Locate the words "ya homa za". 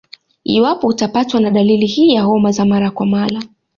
2.13-2.65